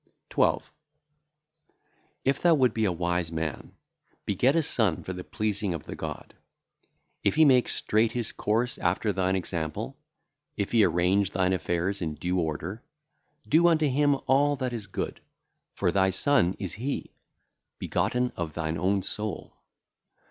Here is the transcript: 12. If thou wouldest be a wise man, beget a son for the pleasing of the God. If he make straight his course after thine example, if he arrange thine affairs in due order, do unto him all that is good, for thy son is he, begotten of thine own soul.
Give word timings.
12. 0.31 0.71
If 2.25 2.41
thou 2.41 2.55
wouldest 2.55 2.73
be 2.73 2.85
a 2.85 2.91
wise 2.91 3.31
man, 3.31 3.73
beget 4.25 4.55
a 4.55 4.63
son 4.63 5.03
for 5.03 5.13
the 5.13 5.23
pleasing 5.23 5.75
of 5.75 5.83
the 5.83 5.95
God. 5.95 6.33
If 7.23 7.35
he 7.35 7.45
make 7.45 7.69
straight 7.69 8.13
his 8.13 8.31
course 8.31 8.79
after 8.79 9.13
thine 9.13 9.35
example, 9.35 9.95
if 10.57 10.71
he 10.71 10.83
arrange 10.83 11.29
thine 11.29 11.53
affairs 11.53 12.01
in 12.01 12.15
due 12.15 12.39
order, 12.39 12.81
do 13.47 13.67
unto 13.67 13.87
him 13.87 14.17
all 14.25 14.55
that 14.55 14.73
is 14.73 14.87
good, 14.87 15.21
for 15.75 15.91
thy 15.91 16.09
son 16.09 16.55
is 16.57 16.73
he, 16.73 17.11
begotten 17.77 18.31
of 18.35 18.53
thine 18.53 18.79
own 18.79 19.03
soul. 19.03 19.55